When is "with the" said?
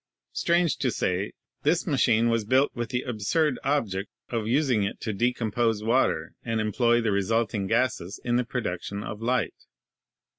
2.75-3.03